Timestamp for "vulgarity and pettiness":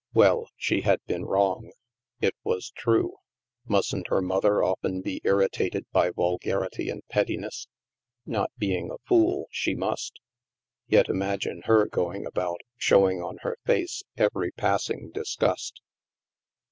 6.09-7.67